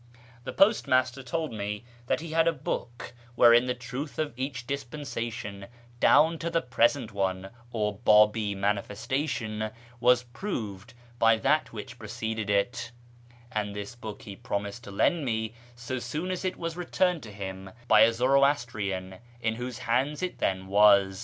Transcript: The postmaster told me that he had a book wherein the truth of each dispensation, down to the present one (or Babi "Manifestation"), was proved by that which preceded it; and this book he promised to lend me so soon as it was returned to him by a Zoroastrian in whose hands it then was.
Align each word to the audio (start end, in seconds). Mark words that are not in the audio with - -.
The 0.45 0.51
postmaster 0.51 1.21
told 1.21 1.53
me 1.53 1.83
that 2.07 2.21
he 2.21 2.31
had 2.31 2.47
a 2.47 2.51
book 2.53 3.13
wherein 3.35 3.67
the 3.67 3.75
truth 3.75 4.17
of 4.17 4.33
each 4.35 4.65
dispensation, 4.65 5.67
down 5.99 6.39
to 6.39 6.49
the 6.49 6.59
present 6.59 7.11
one 7.13 7.51
(or 7.71 7.97
Babi 7.99 8.55
"Manifestation"), 8.55 9.69
was 9.99 10.23
proved 10.23 10.95
by 11.19 11.35
that 11.37 11.71
which 11.71 11.99
preceded 11.99 12.49
it; 12.49 12.89
and 13.51 13.75
this 13.75 13.93
book 13.93 14.23
he 14.23 14.35
promised 14.35 14.83
to 14.85 14.91
lend 14.91 15.23
me 15.23 15.53
so 15.75 15.99
soon 15.99 16.31
as 16.31 16.43
it 16.43 16.57
was 16.57 16.75
returned 16.75 17.21
to 17.21 17.31
him 17.31 17.69
by 17.87 18.01
a 18.01 18.11
Zoroastrian 18.11 19.19
in 19.39 19.53
whose 19.53 19.77
hands 19.77 20.23
it 20.23 20.39
then 20.39 20.65
was. 20.65 21.19